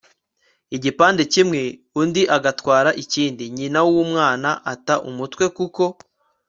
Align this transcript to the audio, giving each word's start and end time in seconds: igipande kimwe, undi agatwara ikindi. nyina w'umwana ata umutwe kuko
igipande 0.75 1.23
kimwe, 1.33 1.61
undi 2.01 2.21
agatwara 2.37 2.89
ikindi. 3.03 3.43
nyina 3.57 3.79
w'umwana 3.89 4.49
ata 4.73 4.95
umutwe 5.09 5.43
kuko 5.57 5.83